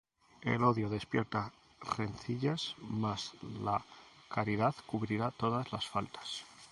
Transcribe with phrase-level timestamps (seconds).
[0.41, 1.53] El odio despierta
[1.95, 3.85] rencillas: Mas la
[4.29, 6.43] caridad cubrirá todas las faltas.